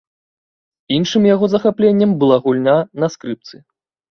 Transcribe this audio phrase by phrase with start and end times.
[0.95, 3.55] Іншым яго захапленнем была гульня на скрыпцы.